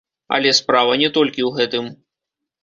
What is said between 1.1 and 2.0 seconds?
толькі ў гэтым.